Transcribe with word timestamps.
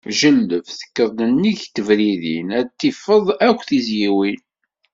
Jelleb, 0.19 0.65
tekkeḍ 0.77 1.17
nnig 1.31 1.59
tebridin, 1.75 2.49
ad 2.59 2.67
tifeḍ 2.79 3.25
akk 3.47 3.61
tizyiwin. 3.67 4.41